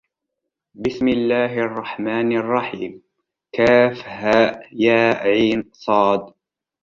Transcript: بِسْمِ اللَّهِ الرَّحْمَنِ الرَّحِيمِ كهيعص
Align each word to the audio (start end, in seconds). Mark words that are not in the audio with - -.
بِسْمِ 0.75 1.07
اللَّهِ 1.07 1.57
الرَّحْمَنِ 1.57 2.37
الرَّحِيمِ 2.37 3.01
كهيعص 3.51 5.89